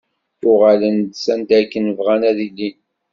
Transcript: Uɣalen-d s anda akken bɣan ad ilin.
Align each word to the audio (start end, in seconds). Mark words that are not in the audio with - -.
Uɣalen-d 0.49 1.13
s 1.23 1.25
anda 1.33 1.53
akken 1.61 1.85
bɣan 1.97 2.21
ad 2.29 2.37
ilin. 2.47 2.77